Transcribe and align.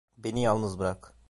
Beni 0.17 0.41
yalnız 0.41 0.79
bırak! 0.79 1.15